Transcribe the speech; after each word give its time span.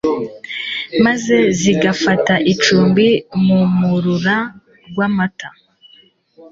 maze 1.05 1.35
zigafata 1.59 2.33
icumbi 2.53 3.07
mu 3.43 3.59
mu 3.77 3.93
rura 4.03 4.37
rw'amata 4.89 5.49